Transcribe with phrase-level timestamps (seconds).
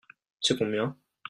[0.39, 0.97] C'est combien?